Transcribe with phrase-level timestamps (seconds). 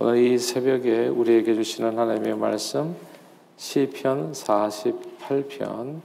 [0.00, 2.94] 오늘 이 새벽에 우리에게 주시는 하나님의 말씀
[3.56, 5.96] 시편 48편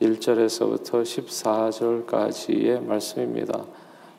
[0.00, 3.62] 1절에서부터 14절까지의 말씀입니다.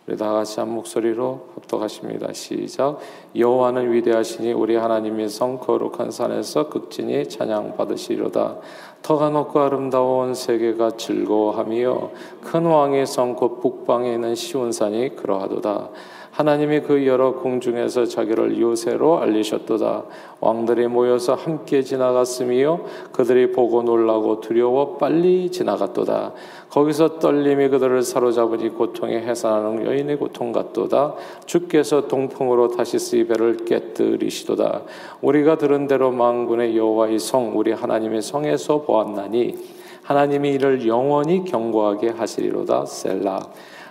[0.07, 2.31] 우리 다 같이 한 목소리로 합독하십니다.
[2.31, 2.99] 시작.
[3.35, 8.57] 여호와는 위대하시니 우리 하나님의 성 거룩한 산에서 극진히 찬양 받으시리로다.
[9.01, 12.11] 터가 높고 아름다운 세계가 즐거워하며
[12.41, 15.89] 큰 왕의 성곧 북방에 있는 시온산이 그러하도다.
[16.33, 20.03] 하나님이 그 여러 궁 중에서 자기를 요새로 알리셨도다.
[20.39, 22.79] 왕들이 모여서 함께 지나갔으며
[23.11, 26.33] 그들이 보고 놀라고 두려워 빨리 지나갔도다.
[26.71, 31.13] 거기서 떨림이 그들을 사로잡으니 고통에 해산하는 여인의 고통 같도다.
[31.45, 34.81] 주께서 동풍으로 다시 스이 배를 깨뜨리시도다.
[35.21, 39.55] 우리가 들은 대로 망군의 여호와의 성 우리 하나님의 성에서 보았나니
[40.01, 42.87] 하나님이 이를 영원히 경고하게 하시리로다.
[42.87, 43.39] 셀라.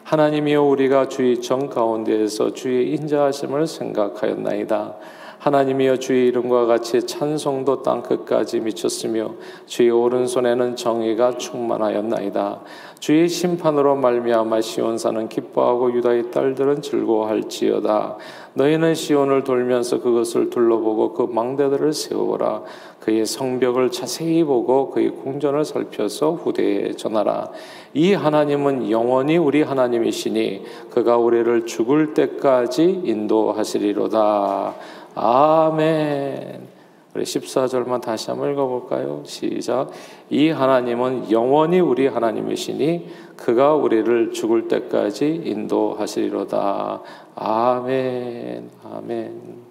[0.04, 4.96] 하나님이여 우리가 주의 정 가운데에서 주의 인자하심을 생각하였나이다.
[5.42, 9.32] 하나님이여 주의 이름과 같이 찬송도 땅 끝까지 미쳤으며
[9.66, 12.60] 주의 오른손에는 정의가 충만하였나이다.
[13.00, 18.18] 주의 심판으로 말미암아 시온산은 기뻐하고 유다의 딸들은 즐거워할지어다.
[18.54, 22.62] 너희는 시온을 돌면서 그것을 둘러보고 그 망대들을 세우라.
[23.00, 27.50] 그의 성벽을 자세히 보고 그의 궁전을 살펴서 후대에 전하라.
[27.94, 34.74] 이 하나님은 영원히 우리 하나님이시니 그가 우리를 죽을 때까지 인도하시리로다.
[35.14, 36.68] 아멘.
[37.14, 39.22] 우리 14절만 다시 한번 읽어볼까요?
[39.26, 39.90] 시작.
[40.30, 47.02] 이 하나님은 영원히 우리 하나님이시니 그가 우리를 죽을 때까지 인도하시리로다.
[47.34, 48.70] 아멘.
[48.90, 49.62] 아멘.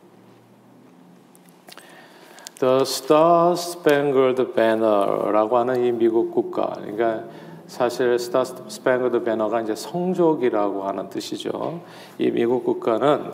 [2.59, 7.23] The Star Spangled Banner라고 하는 이 미국 국가, 그러니까
[7.65, 11.81] 사실 Star Spangled Banner가 이제 성족이라고 하는 뜻이죠.
[12.19, 13.31] 이 미국 국가는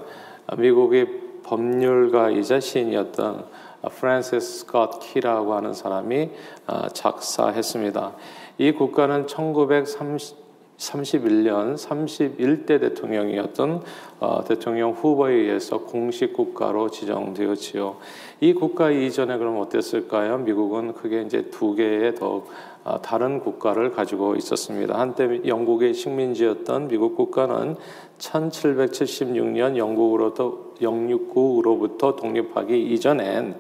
[0.57, 3.45] 미국의 법률가이자 시인이었던
[3.89, 6.29] 프란시스 스콧 키라고 하는 사람이
[6.93, 8.13] 작사했습니다.
[8.57, 13.81] 이 국가는 1930 31년 31대 대통령이었던
[14.19, 17.97] 어, 대통령 후보에 의해서 공식 국가로 지정되었지요.
[18.41, 20.37] 이 국가 이전에 그럼 어땠을까요?
[20.39, 22.43] 미국은 크게 이제 두 개의 더
[22.76, 24.97] 어, 다른 국가를 가지고 있었습니다.
[24.97, 27.75] 한때 영국의 식민지였던 미국 국가는
[28.17, 33.55] 1776년 영국으로부터 영육국으로부터 독립하기 이전엔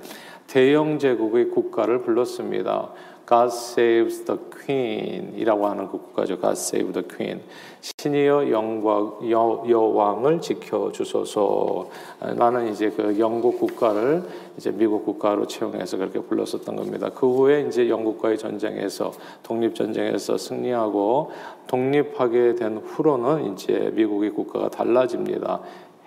[0.47, 2.91] 대영 제국의 국가를 불렀습니다.
[3.27, 6.39] God saves the Queen이라고 하는 그 국가죠.
[6.39, 7.41] God save the Queen.
[7.81, 11.89] 신이여 영광 여, 여왕을 지켜 주소서.
[12.37, 14.23] 나는 이제 그 영국 국가를
[14.57, 17.09] 이제 미국 국가로 채용해서 그렇게 불렀었던 겁니다.
[17.13, 19.11] 그 후에 이제 영국과의 전쟁에서
[19.43, 21.31] 독립 전쟁에서 승리하고
[21.67, 25.59] 독립하게 된 후로는 이제 미국의 국가가 달라집니다.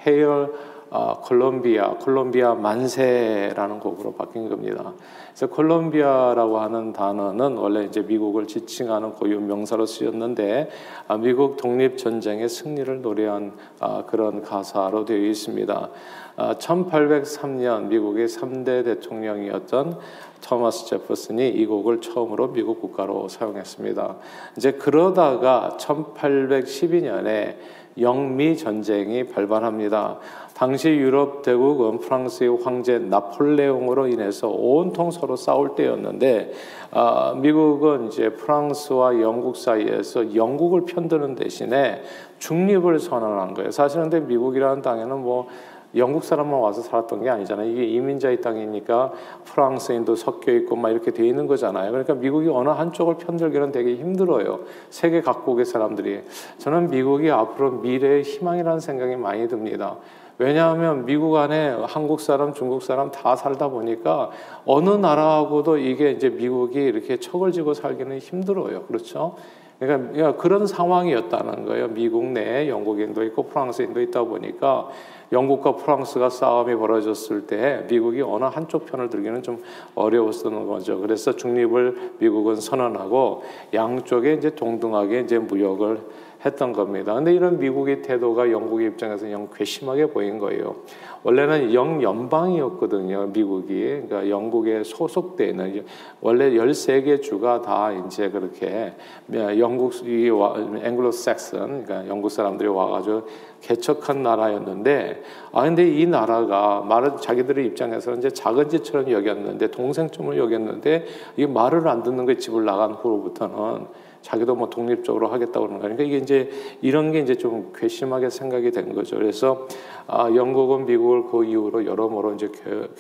[0.06, 0.48] 헤어
[0.92, 4.92] 어, 콜롬비아, 콜롬비아 만세라는 곡으로 바뀐 겁니다.
[5.30, 10.68] 그래서 콜롬비아라고 하는 단어는 원래 이제 미국을 지칭하는 고유 명사로 쓰였는데
[11.08, 15.88] 아, 미국 독립 전쟁의 승리를 노래한 아, 그런 가사로 되어 있습니다.
[16.36, 19.98] 아, 1803년 미국의 3대 대통령이었던
[20.40, 24.16] 토마스 제퍼슨이 이 곡을 처음으로 미국 국가로 사용했습니다.
[24.56, 27.56] 이제 그러다가 1812년에
[27.98, 30.18] 영미 전쟁이 발발합니다.
[30.60, 36.52] 당시 유럽 대국은 프랑스의 황제 나폴레옹으로 인해서 온통 서로 싸울 때였는데
[36.90, 42.02] 아, 미국은 이제 프랑스와 영국 사이에서 영국을 편드는 대신에
[42.40, 43.70] 중립을 선언한 거예요.
[43.70, 45.48] 사실은 근데 미국이라는 땅에는 뭐
[45.96, 47.66] 영국 사람만 와서 살았던 게 아니잖아요.
[47.70, 49.12] 이게 이민자의 땅이니까
[49.46, 51.90] 프랑스인도 섞여 있고 막 이렇게 돼 있는 거잖아요.
[51.90, 54.60] 그러니까 미국이 어느 한쪽을 편들기는 되게 힘들어요.
[54.90, 56.20] 세계 각국의 사람들이.
[56.58, 59.96] 저는 미국이 앞으로 미래의 희망이라는 생각이 많이 듭니다.
[60.40, 64.30] 왜냐하면 미국 안에 한국 사람, 중국 사람 다 살다 보니까
[64.64, 68.84] 어느 나라하고도 이게 이제 미국이 이렇게 척을 지고 살기는 힘들어요.
[68.84, 69.36] 그렇죠?
[69.78, 71.88] 그러니까 그런 상황이었다는 거예요.
[71.88, 74.88] 미국 내에 영국인도 있고 프랑스인도 있다 보니까
[75.30, 79.62] 영국과 프랑스가 싸움이 벌어졌을 때 미국이 어느 한쪽 편을 들기는 좀
[79.94, 81.00] 어려웠던 거죠.
[81.00, 83.42] 그래서 중립을 미국은 선언하고
[83.74, 86.00] 양쪽에 이제 동등하게 이제 무역을
[86.44, 87.14] 했던 겁니다.
[87.14, 90.76] 근데 이런 미국의 태도가 영국의 입장에서 영 괘씸하게 보인 거예요.
[91.22, 93.78] 원래는 영 연방이었거든요, 미국이.
[94.06, 95.84] 그러니까 영국에 소속되는
[96.22, 98.94] 원래 13개 주가 다 이제 그렇게
[99.30, 103.24] 영국 이 앵글로 섹슨, 그러니까 영국 사람들이 와 가지고
[103.60, 105.22] 개척한 나라였는데
[105.52, 111.04] 아 근데 이 나라가 말을 자기들의 입장에서 이제 작은 집처럼 여겼는데 동생쯤을 여겼는데
[111.36, 113.86] 이 말을 안 듣는 게 집을 나간 후로부터는
[114.22, 116.50] 자기도 뭐 독립적으로 하겠다고 그러는 거니까 이게 이제
[116.82, 119.16] 이런 게 이제 좀 괘씸하게 생각이 된 거죠.
[119.16, 119.66] 그래서
[120.12, 122.50] 아, 영국은 미국을 그 이후로 여러모로 이제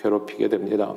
[0.00, 0.94] 괴롭히게 됩니다.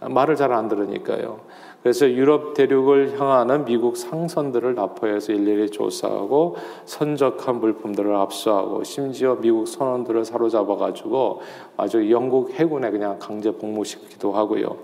[0.00, 1.40] 말을 잘 안 들으니까요.
[1.82, 10.24] 그래서 유럽 대륙을 향하는 미국 상선들을 납포해서 일일이 조사하고 선적한 물품들을 압수하고 심지어 미국 선원들을
[10.24, 11.40] 사로잡아 가지고
[11.76, 14.78] 아주 영국 해군에 그냥 강제 복무시키기도 하고요.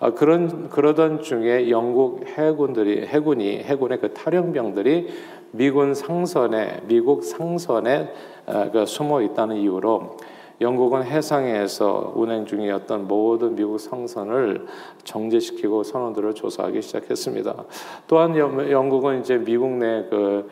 [0.00, 5.08] 아, 그런 그러던 중에 영국 해군들이 해군이 해군의 그 탈영병들이
[5.52, 8.12] 미군 상선에 미국 상선에
[8.46, 10.16] 아, 그 숨어 있다는 이유로
[10.60, 14.66] 영국은 해상에서 운행 중이었던 모든 미국 상선을
[15.04, 17.64] 정제시키고 선원들을 조사하기 시작했습니다.
[18.08, 20.48] 또한 영국은 이제 미국 내그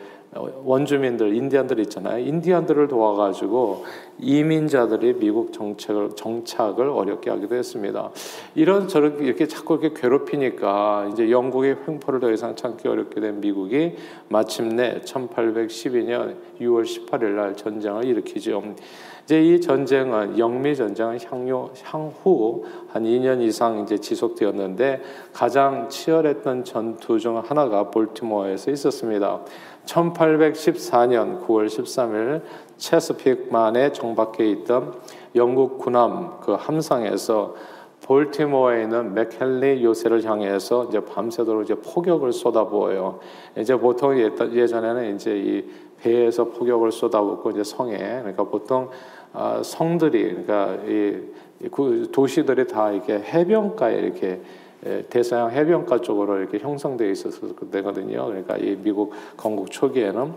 [0.63, 2.25] 원주민들, 인디안들 있잖아요.
[2.25, 3.85] 인디안들을 도와가지고
[4.19, 8.11] 이민자들이 미국 정책을, 정착을 어렵게 하기도 했습니다.
[8.55, 13.95] 이런 저렇게 이렇게 자꾸 이렇게 괴롭히니까 이제 영국의 횡포를 더 이상 참기 어렵게 된 미국이
[14.29, 18.63] 마침내 1812년 6월 18일 날 전쟁을 일으키죠.
[19.27, 25.01] 이제 이 전쟁은 영미 전쟁은 향후, 향후 한 2년 이상 이제 지속되었는데
[25.33, 29.41] 가장 치열했던 전투 중 하나가 볼티모어에서 있었습니다.
[29.87, 32.41] 1814년 9월 13일
[32.77, 34.93] 체스픽만에 정박해 있던
[35.35, 37.55] 영국 군함 그 함상에서
[38.03, 43.19] 볼티모어에 있는 맥켈리 요새를 향해서 이제 밤새도록 이제 포격을 쏟아부어요.
[43.57, 45.65] 이제 보통 예전에는 이제 이
[45.99, 48.89] 배에서 포격을 쏟아붓고 이제 성에 그러니까 보통
[49.33, 51.21] 아, 성들이 그러니까 이
[52.11, 54.41] 도시들이 다 이렇게 해변가에 이렇게
[55.09, 58.25] 대서양 해변가 쪽으로 이렇게 형성되어 있어서 되거든요.
[58.27, 60.33] 그러니까 이 미국 건국 초기에는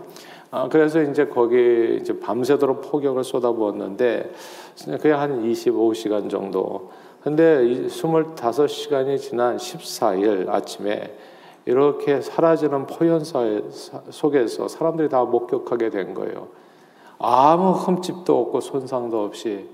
[0.53, 4.31] 아, 그래서 이제 거기 이제 밤새도록 포격을 쏟아부었는데
[4.85, 6.91] 그게 한 25시간 정도.
[7.23, 11.15] 근데 25시간이 지난 14일 아침에
[11.65, 13.39] 이렇게 사라지는 포연사
[14.09, 16.47] 속에서 사람들이 다 목격하게 된 거예요.
[17.19, 19.69] 아무 흠집도 없고 손상도 없이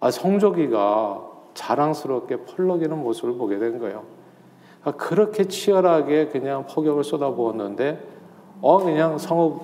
[0.00, 4.04] 아, 성조기가 자랑스럽게 펄럭이는 모습을 보게 된 거예요.
[4.80, 8.00] 그러니까 그렇게 치열하게 그냥 포격을 쏟아부었는데
[8.60, 9.62] 어 그냥 성읍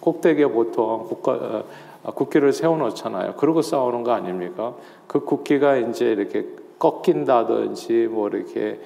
[0.00, 1.64] 꼭대기에 보통 국가 어,
[2.04, 3.34] 아, 국기를 세워놓잖아요.
[3.34, 4.74] 그러고 싸우는 거 아닙니까?
[5.08, 6.46] 그 국기가 이제 이렇게
[6.78, 8.80] 꺾인다든지 뭐 이렇게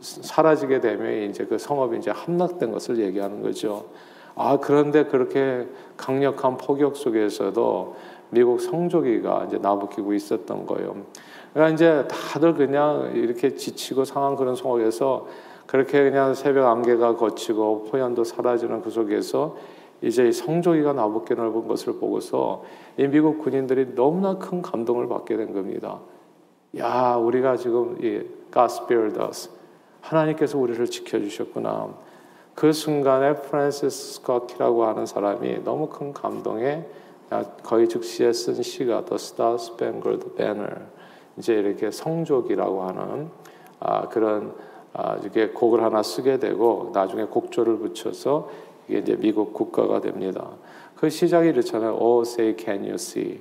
[0.00, 3.86] 사라지게 되면 이제 그 성읍이 이제 함락된 것을 얘기하는 거죠.
[4.34, 7.96] 아 그런데 그렇게 강력한 포격 속에서도
[8.30, 10.96] 미국 성조기가 이제 나부끼고 있었던 거예요.
[11.58, 15.26] 그러니까 이제 다들 그냥 이렇게 지치고 상한 그런 속에서
[15.66, 19.56] 그렇게 그냥 새벽 안개가 거치고 포연도 사라지는 그 속에서
[20.00, 22.62] 이제 성조기가 나붙게 넓은 것을 보고서
[22.96, 25.98] 이 미국 군인들이 너무나 큰 감동을 받게 된 겁니다.
[26.76, 28.22] 야, 우리가 지금 이
[28.54, 29.50] God spared us.
[30.00, 31.88] 하나님께서 우리를 지켜주셨구나.
[32.54, 36.86] 그 순간에 프란시스 스코키라고 하는 사람이 너무 큰 감동에
[37.64, 40.97] 거의 즉시에 쓴 시가 The Star Spangled Banner
[41.38, 43.30] 이제 이렇게 성족이라고 하는
[43.80, 44.54] 아, 그런
[44.92, 48.48] 아, 이게 곡을 하나 쓰게 되고 나중에 곡조를 붙여서
[48.88, 50.50] 이게 이제 미국 국가가 됩니다.
[50.96, 51.96] 그 시작이 이렇잖아요.
[52.00, 53.40] Oh, say, can you see?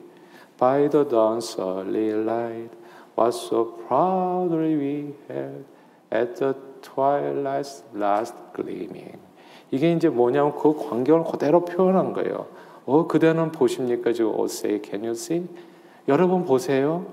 [0.59, 2.69] By the dawn's early light,
[3.17, 5.65] what so proudly we had
[6.11, 9.17] at the twilight's last gleaming.
[9.71, 12.45] 이게 이제 뭐냐면 그 광경을 그대로 표현한 거예요.
[12.85, 14.13] 어, 그대는 보십니까?
[14.13, 15.47] 지금 Oh, say, can you see?
[16.07, 17.05] 여러분 보세요.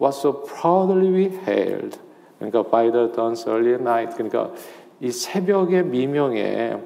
[0.00, 1.98] What so proudly we hailed.
[2.38, 4.16] 그러니까 by the dawn's early night.
[4.16, 4.52] 그러니까
[5.00, 6.78] 이 새벽의 미명에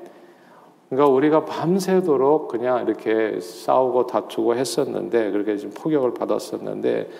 [0.88, 7.10] 그러니까 우리가 밤새도록 그냥 이렇게 싸우고 다투고 했었는데 그렇게 좀 포격을 받았었는데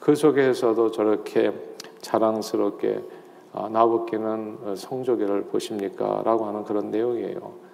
[0.00, 1.52] 그 속에서도 저렇게
[2.00, 3.02] 자랑스럽게
[3.52, 6.22] 아, 나부끼는 성조기를 보십니까?
[6.24, 7.68] 라고 하는 그런 내용이에요.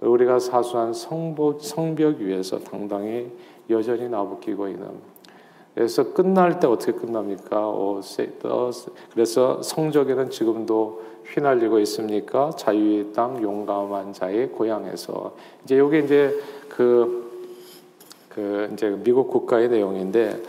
[0.00, 3.30] 우리가 사수한 성복, 성벽 위에서 당당히
[3.68, 4.88] 여전히 나부끼고 있는
[5.80, 7.56] 그래서 끝날 때 어떻게 끝납니까?
[7.56, 8.02] 어,
[9.14, 11.00] 그래서 성적에는 지금도
[11.32, 12.50] 휘날리고 있습니까?
[12.50, 15.32] 자유의 땅, 용감한 자의 고향에서
[15.64, 17.30] 이제 요게 이제 그,
[18.28, 20.42] 그 이제 미국 국가의 내용인데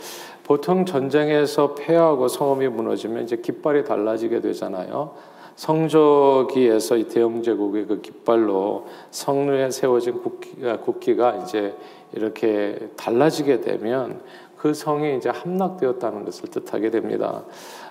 [0.44, 5.14] 보통 전쟁에서 패하고 성음이 무너지면 이제 깃발이 달라지게 되잖아요.
[5.56, 11.74] 성조기에서 이 대영제국의 그 깃발로 성루에 세워진 국기가, 국기가 이제
[12.12, 14.20] 이렇게 달라지게 되면
[14.62, 17.42] 그 성이 이제 함락되었다는 것을 뜻하게 됩니다.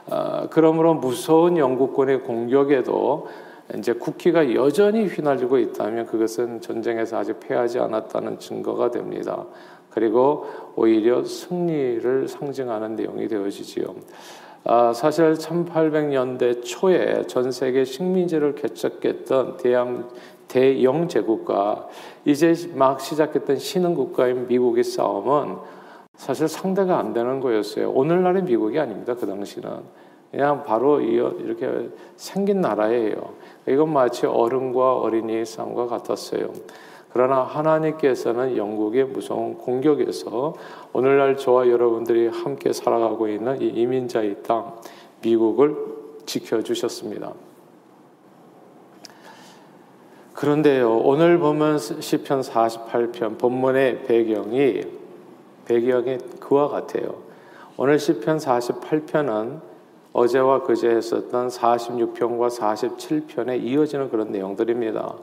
[0.10, 3.28] 어, 그러므로 무서운 영국군의 공격에도
[3.78, 9.48] 이제 국기가 여전히 휘날리고 있다면 그것은 전쟁에서 아직 패하지 않았다는 증거가 됩니다.
[9.90, 10.46] 그리고
[10.78, 13.94] 오히려 승리를 상징하는 내용이 되어지지요.
[14.64, 20.08] 아, 사실 1800년대 초에 전 세계 식민지를 개척했던 대양
[20.48, 21.90] 대영 제국과
[22.24, 25.81] 이제 막 시작했던 신흥 국가인 미국의 싸움은
[26.22, 27.90] 사실 상대가 안 되는 거였어요.
[27.90, 29.16] 오늘날의 미국이 아닙니다.
[29.16, 29.72] 그 당시는
[30.30, 33.34] 그냥 바로 이렇게 생긴 나라예요.
[33.68, 36.54] 이건 마치 어른과 어린이의 싸움과 같았어요.
[37.12, 40.54] 그러나 하나님께서는 영국의 무서운 공격에서
[40.94, 44.76] 오늘날 저와 여러분들이 함께 살아가고 있는 이 이민자의 땅
[45.24, 45.76] 미국을
[46.28, 47.34] 지켜주셨습니다.
[50.36, 55.01] 그런데요, 오늘 보면 시편 48편 본문의 배경이
[55.72, 57.16] 배경이 그와 같아요.
[57.78, 59.62] 오늘 시편 48편은
[60.12, 65.14] 어제와 그제 했었던 46편과 47편에 이어지는 그런 내용들입니다.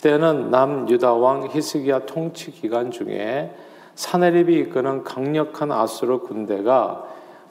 [0.00, 3.54] 때는 남유다 왕 히스기야 통치 기간 중에
[3.94, 7.04] 사내립이 이끄는 강력한 아수르 군대가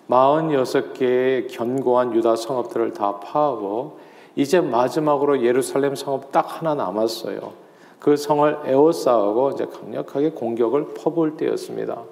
[0.10, 4.00] 46개의 견고한 유다 성읍들을 다 파하고
[4.36, 7.63] 이제 마지막으로 예루살렘 성읍 딱 하나 남았어요.
[8.04, 12.04] 그 성을 에워싸고 이제 강력하게 공격을 퍼부을 때였습니다.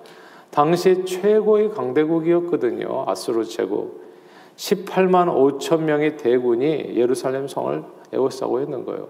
[0.49, 3.03] 당시 최고의 강대국이었거든요.
[3.07, 4.01] 아수르 제국.
[4.55, 7.83] 18만 5천 명의 대군이 예루살렘 성을
[8.13, 9.09] 에워싸고 있는 거예요.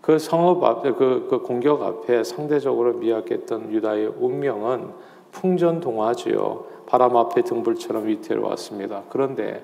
[0.00, 4.88] 그 성읍 앞에 그, 그 공격 앞에 상대적으로 미약했던 유다의 운명은
[5.32, 6.64] 풍전동화지요.
[6.86, 9.02] 바람 앞에 등불처럼 위태로웠습니다.
[9.10, 9.62] 그런데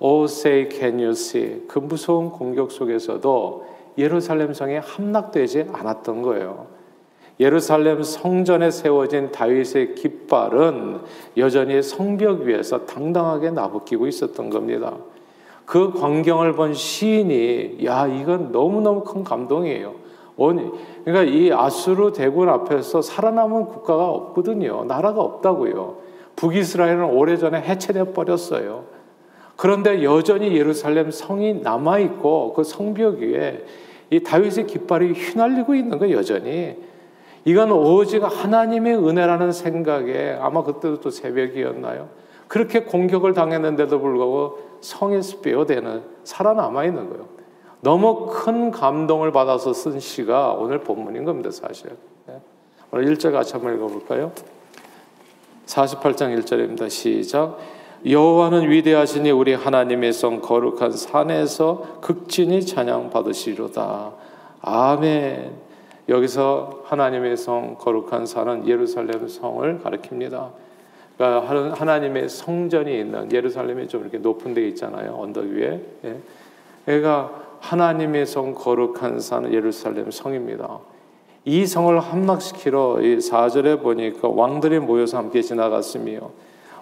[0.00, 6.66] Oh say can you see 그 무서운 공격 속에서도 예루살렘 성에 함락되지 않았던 거예요.
[7.40, 11.00] 예루살렘 성전에 세워진 다윗의 깃발은
[11.36, 14.96] 여전히 성벽 위에서 당당하게 나부끼고 있었던 겁니다.
[15.64, 19.94] 그 광경을 본 시인이 야 이건 너무너무 큰 감동이에요.
[20.36, 24.84] 그러니까 이 아수르 대군 앞에서 살아남은 국가가 없거든요.
[24.84, 25.96] 나라가 없다고요.
[26.36, 28.84] 북이스라엘은 오래전에 해체돼 버렸어요.
[29.62, 33.64] 그런데 여전히 예루살렘 성이 남아 있고 그 성벽 위에
[34.10, 36.76] 이 다윗의 깃발이 휘날리고 있는 거 여전히
[37.44, 42.08] 이건 오직 하나님의 은혜라는 생각에 아마 그때도 또 새벽이었나요?
[42.48, 47.28] 그렇게 공격을 당했는데도 불구하고 성에서 빼어대는 살아남아 있는 거예요.
[47.82, 51.90] 너무 큰 감동을 받아서 쓴 시가 오늘 본문인 겁니다, 사실.
[52.26, 52.40] 네.
[52.90, 54.32] 오늘 1절 같이 한번 읽어볼까요?
[55.66, 56.90] 48장 1절입니다.
[56.90, 57.60] 시작.
[58.04, 64.12] 여호와는 위대하시니 우리 하나님의 성 거룩한 산에서 극진히 찬양 받으시로다.
[64.60, 65.52] 아멘.
[66.08, 70.50] 여기서 하나님의 성 거룩한 산은 예루살렘 성을 가리킵니다.
[71.16, 75.16] 그러니까 하나님의 성전이 있는 예루살렘이 좀 이렇게 높은 데 있잖아요.
[75.18, 75.80] 언덕 위에.
[76.04, 76.16] 예.
[76.84, 77.30] 그러니까
[77.60, 80.80] 하나님의 성 거룩한 산은 예루살렘 성입니다.
[81.44, 86.30] 이 성을 함락시키러 이 4절에 보니까 왕들이 모여서 함께 지나갔으며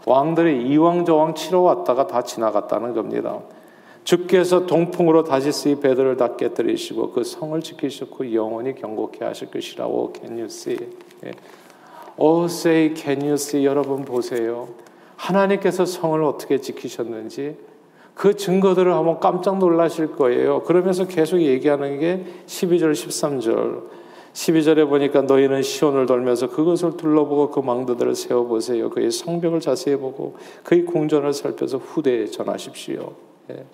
[0.06, 3.40] 왕들이 이왕저왕 치러 왔다가 다 지나갔다는 겁니다.
[4.04, 10.44] 주께서 동풍으로 다시스의 배들을 다 깨뜨리시고 그 성을 지키시고 영원히 경고케 하실 것이라고 can you
[10.46, 10.78] see?
[11.24, 11.32] 예.
[12.16, 13.64] Oh say can you see?
[13.64, 14.68] 여러분 보세요.
[15.16, 17.56] 하나님께서 성을 어떻게 지키셨는지
[18.14, 20.62] 그 증거들을 한번 깜짝 놀라실 거예요.
[20.62, 23.99] 그러면서 계속 얘기하는 게 12절 13절
[24.40, 28.88] 12절에 보니까 너희는 시온을 돌면서 그것을 둘러보고 그 망대들을 세워보세요.
[28.88, 33.12] 그의 성벽을 자세히 보고 그의 궁전을 살펴서 후대에 전하십시오.
[33.50, 33.64] 예.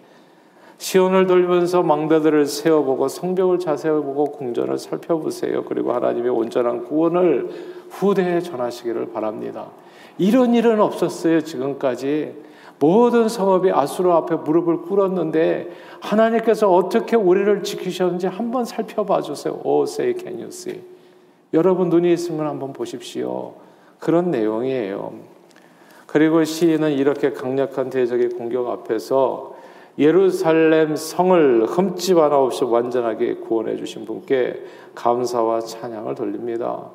[0.78, 5.62] 시온을 돌면서 망대들을 세워보고 성벽을 자세히 보고 궁전을 살펴보세요.
[5.64, 7.48] 그리고 하나님의 온전한 구원을
[7.90, 9.70] 후대에 전하시기를 바랍니다.
[10.18, 12.34] 이런 일은 없었어요, 지금까지.
[12.78, 19.60] 모든 성읍이 아수르 앞에 무릎을 꿇었는데 하나님께서 어떻게 우리를 지키셨는지 한번 살펴봐 주세요.
[19.64, 20.82] Oh, say, can you see?
[21.54, 23.54] 여러분 눈이 있으면 한번 보십시오.
[23.98, 25.12] 그런 내용이에요.
[26.06, 29.56] 그리고 시인은 이렇게 강력한 대적의 공격 앞에서
[29.98, 34.62] 예루살렘 성을 흠집 하나 없이 완전하게 구원해 주신 분께
[34.94, 36.90] 감사와 찬양을 돌립니다.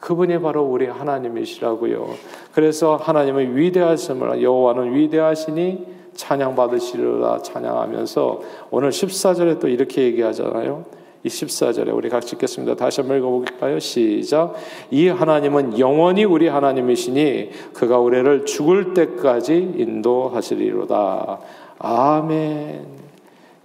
[0.00, 2.14] 그분이 바로 우리 하나님이시라고요.
[2.52, 8.40] 그래서 하나님의 위대하심을 여호와는 위대하시니 찬양 받으시리라 찬양하면서
[8.70, 10.84] 오늘 14절에 또 이렇게 얘기하잖아요.
[11.22, 12.76] 이 14절에 우리 같이 읽겠습니다.
[12.76, 13.78] 다시 한번 읽어볼까요?
[13.78, 14.54] 시작.
[14.90, 21.40] 이 하나님은 영원히 우리 하나님이시니 그가 우리를 죽을 때까지 인도하시리로다.
[21.78, 22.86] 아멘.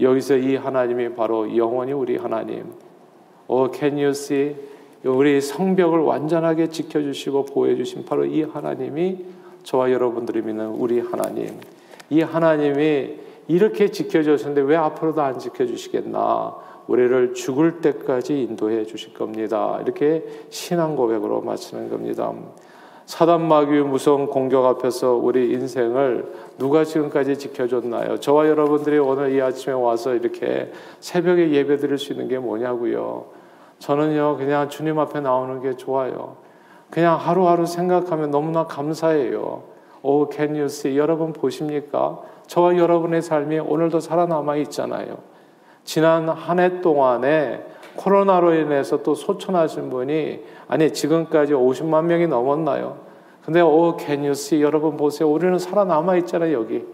[0.01, 2.73] 여기서 이 하나님이 바로 영원히 우리 하나님.
[3.47, 4.55] Oh, can you see?
[5.05, 9.25] 우리 성벽을 완전하게 지켜주시고 보호해주신 바로 이 하나님이
[9.63, 11.59] 저와 여러분들이 믿는 우리 하나님.
[12.09, 13.15] 이 하나님이
[13.47, 16.55] 이렇게 지켜주셨는데 왜 앞으로도 안 지켜주시겠나?
[16.87, 19.79] 우리를 죽을 때까지 인도해 주실 겁니다.
[19.83, 22.33] 이렇게 신앙 고백으로 마치는 겁니다.
[23.05, 28.19] 사단 마귀의 무서운 공격 앞에서 우리 인생을 누가 지금까지 지켜줬나요?
[28.19, 33.44] 저와 여러분들이 오늘 이 아침에 와서 이렇게 새벽에 예배 드릴 수 있는 게 뭐냐고요.
[33.79, 36.37] 저는요, 그냥 주님 앞에 나오는 게 좋아요.
[36.89, 39.63] 그냥 하루하루 생각하면 너무나 감사해요.
[40.01, 40.97] 오, can you see?
[40.97, 42.19] 여러분 보십니까?
[42.47, 45.17] 저와 여러분의 삶이 오늘도 살아남아 있잖아요.
[45.83, 47.65] 지난 한 해 동안에
[47.95, 52.97] 코로나로 인해서 또 소천하신 분이 아니 지금까지 50만 명이 넘었나요?
[53.43, 55.29] 근데 오 캐뉴시 여러분 보세요.
[55.29, 56.85] 우리는 살아남아 있잖아요 여기.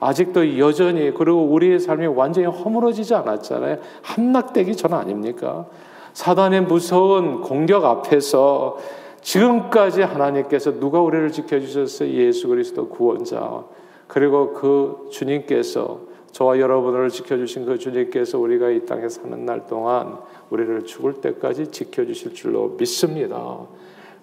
[0.00, 3.78] 아직도 여전히 그리고 우리의 삶이 완전히 허물어지지 않았잖아요.
[4.02, 5.66] 함락되기 전 아닙니까?
[6.12, 8.78] 사단의 무서운 공격 앞에서
[9.20, 12.10] 지금까지 하나님께서 누가 우리를 지켜주셨어요?
[12.12, 13.64] 예수 그리스도 구원자.
[14.06, 16.00] 그리고 그 주님께서
[16.32, 20.18] 저와 여러분을 지켜주신 그 주님께서 우리가 이 땅에 사는 날 동안
[20.50, 23.58] 우리를 죽을 때까지 지켜주실 줄로 믿습니다.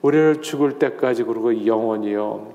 [0.02, 2.48] 우리를 죽을 때까지 그리고 영원히요.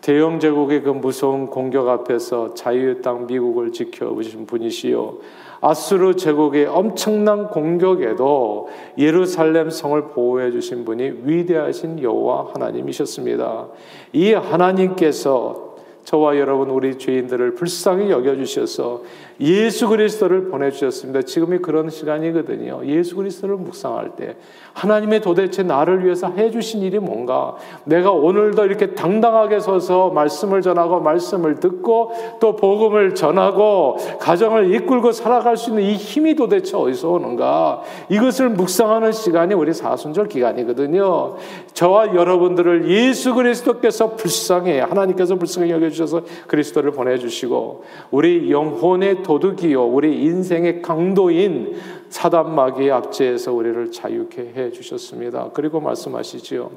[0.00, 5.14] 대영 제국의 그 무서운 공격 앞에서 자유의 땅 미국을 지켜보신 분이시요.
[5.60, 13.66] 아수르 제국의 엄청난 공격에도 예루살렘 성을 보호해 주신 분이 위대하신 여호와 하나님이셨습니다.
[14.12, 15.68] 이 하나님께서
[16.04, 19.02] 저와 여러분 우리 죄인들을 불쌍히 여겨 주셔서
[19.40, 21.22] 예수 그리스도를 보내 주셨습니다.
[21.22, 22.84] 지금이 그런 시간이거든요.
[22.86, 24.36] 예수 그리스도를 묵상할 때
[24.72, 27.56] 하나님의 도대체 나를 위해서 해 주신 일이 뭔가?
[27.84, 35.56] 내가 오늘도 이렇게 당당하게 서서 말씀을 전하고 말씀을 듣고 또 복음을 전하고 가정을 이끌고 살아갈
[35.56, 37.82] 수 있는 이 힘이 도대체 어디서 오는가?
[38.08, 41.36] 이것을 묵상하는 시간이 우리 사순절 기간이거든요.
[41.74, 49.84] 저와 여러분들을 예수 그리스도께서 불쌍히 하나님께서 불쌍히 여겨 주셔서 그리스도를 보내 주시고 우리 영혼의 도둑이요
[49.84, 51.76] 우리 인생의 강도인
[52.08, 55.50] 사단 마귀의 압제에서 우리를 자유케 해 주셨습니다.
[55.52, 56.70] 그리고 말씀하시지요.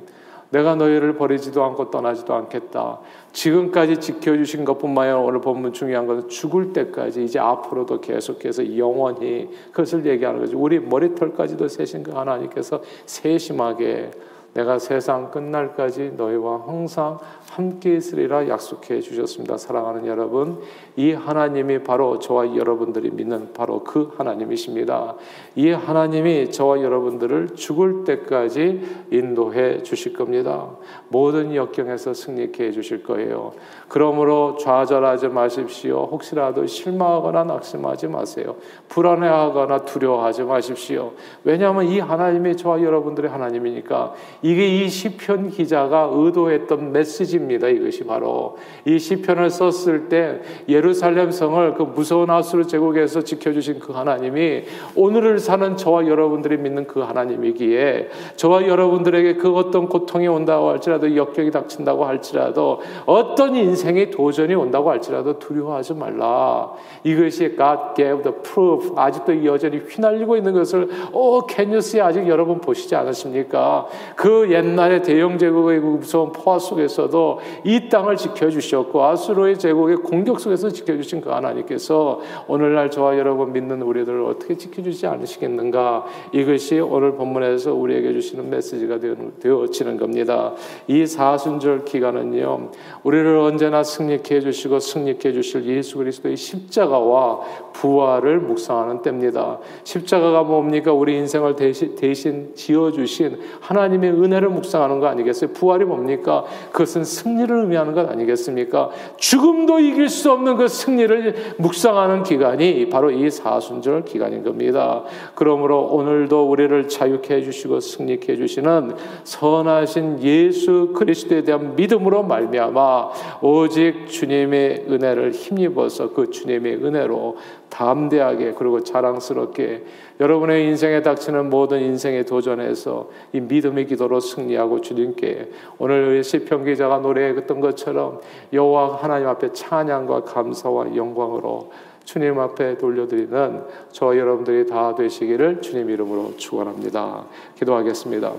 [0.50, 3.00] 내가 너희를 버리지도 않고 떠나지도 않겠다.
[3.32, 10.06] 지금까지 지켜주신 것뿐만 아니라 오늘 본문 중요한 것은 죽을 때까지 이제 앞으로도 계속해서 영원히 그것을
[10.06, 10.60] 얘기하는 거죠.
[10.60, 14.12] 우리 머리털까지도 세신 그 하나님께서 세심하게
[14.54, 17.18] 내가 세상 끝날까지 너희와 항상
[17.52, 19.58] 함께 있으리라 약속해 주셨습니다.
[19.58, 20.60] 사랑하는 여러분,
[20.96, 25.16] 이 하나님이 바로 저와 여러분들이 믿는 바로 그 하나님이십니다.
[25.56, 30.70] 이 하나님이 저와 여러분들을 죽을 때까지 인도해 주실 겁니다.
[31.10, 33.54] 모든 역경에서 승리케 해 주실 거예요.
[33.88, 36.08] 그러므로 좌절하지 마십시오.
[36.12, 38.56] 혹시라도 실망하거나 낙심하지 마세요.
[38.90, 41.12] 불안해하거나 두려워하지 마십시오.
[41.44, 47.68] 왜냐하면 이 하나님이 저와 여러분들의 하나님이니까 이게 이 시편 기자가 의도했던 메시지입니다.
[47.68, 54.64] 이것이 바로 이 시편을 썼을 때 예루살렘 성을 그 무서운 아수르 제국에서 지켜주신 그 하나님이
[54.96, 61.52] 오늘을 사는 저와 여러분들이 믿는 그 하나님이기에 저와 여러분들에게 그 어떤 고통이 온다고 할지라도 역경이
[61.52, 66.72] 닥친다고 할지라도 어떤 인생의 도전이 온다고 할지라도 두려워하지 말라.
[67.04, 68.94] 이것이 God gave the proof.
[68.96, 73.86] 아직도 여전히 휘날리고 있는 것을 오 캐뉴스에 아직 여러분 보시지 않으십니까?
[74.16, 81.22] 그 옛날에 대영 제국의 무서운 포화 속에서도 이 땅을 지켜주셨고 아수로의 제국의 공격 속에서 지켜주신
[81.22, 88.50] 그 하나님께서 오늘날 저와 여러분 믿는 우리들을 어떻게 지켜주지 않으시겠는가 이것이 오늘 본문에서 우리에게 주시는
[88.50, 89.00] 메시지가
[89.42, 90.54] 되어지는 겁니다.
[90.88, 92.72] 이 사순절 기간은요
[93.04, 97.40] 우리를 언제나 승리케 해주시고 승리케 해주실 예수 그리스도의 십자가와
[97.74, 99.60] 부활을 묵상하는 때입니다.
[99.84, 100.94] 십자가가 뭡니까?
[100.94, 105.52] 우리 인생을 대신, 대신 지어주신 하나님의 은혜를 묵상하는 거 아니겠어요?
[105.54, 106.46] 부활이 뭡니까?
[106.72, 108.90] 그것은 승리를 의미하는 것 아니겠습니까?
[109.18, 115.04] 죽음도 이길 수 없는 그 승리를 묵상하는 기간이 바로 이 사순절 기간인 겁니다.
[115.36, 123.10] 그러므로 오늘도 우리를 자유케 해주시고 승리케 해주시는 선하신 예수 그리스도에 대한 믿음으로 말미암아
[123.42, 127.38] 오직 주님의 은혜를 힘입어서 그 주님의 은혜로
[127.72, 129.84] 담대하게 그리고 자랑스럽게
[130.20, 137.60] 여러분의 인생에 닥치는 모든 인생의 도전에서 이 믿음의 기도로 승리하고 주님께 오늘 시편 기자가 노래했던
[137.60, 138.22] 것처럼
[138.54, 141.72] 여호와 하나님 앞에 찬양과 감사와 영광으로
[142.04, 147.26] 주님 앞에 돌려드리는 저 여러분들이 다 되시기를 주님 이름으로 축원합니다.
[147.58, 148.34] 기도하겠습니다.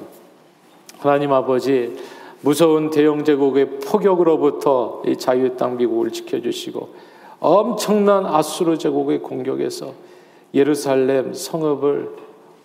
[0.99, 1.97] 하나님 아버지
[2.43, 7.12] 무서운 대영 제국의 포격으로부터 이 자유의 땅 미국을 지켜주시고
[7.45, 9.95] 엄청난 아수르 제국의 공격에서
[10.55, 12.11] 예루살렘 성읍을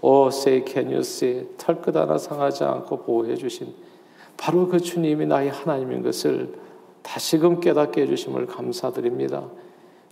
[0.01, 3.73] 오 세이 캐뉴스의 털끝 하나 상하지 않고 보호해 주신
[4.37, 6.53] 바로 그 주님이 나의 하나님인 것을
[7.01, 9.45] 다시금 깨닫게 해주심을 감사드립니다.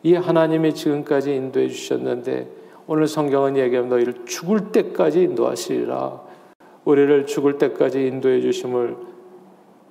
[0.01, 2.49] 이 하나님이 지금까지 인도해 주셨는데
[2.87, 6.21] 오늘 성경은 얘기하면 너희를 죽을 때까지 인도하시리라.
[6.85, 8.97] 우리를 죽을 때까지 인도해 주심을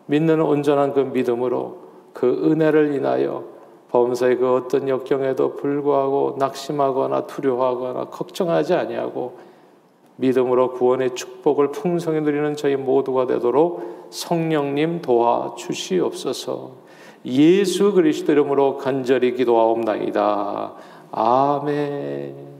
[0.06, 1.78] 믿는 온전한 그 믿음으로
[2.12, 3.53] 그 은혜를 인하여
[3.94, 9.38] 범사의 그 어떤 역경에도 불구하고 낙심하거나 두려워하거나 걱정하지 아니하고
[10.16, 16.72] 믿음으로 구원의 축복을 풍성히 누리는 저희 모두가 되도록 성령님 도와 주시옵소서.
[17.26, 20.72] 예수 그리스도 이름으로 간절히 기도하옵나이다.
[21.12, 22.53] 아멘.